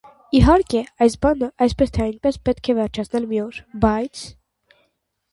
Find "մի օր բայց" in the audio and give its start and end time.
3.33-4.23